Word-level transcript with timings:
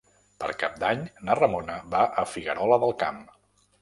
Per 0.43 0.47
Cap 0.61 0.79
d'Any 0.83 1.03
na 1.29 1.35
Ramona 1.39 1.75
va 1.93 2.01
a 2.23 2.27
Figuerola 2.33 2.81
del 2.85 2.97
Camp. 3.05 3.21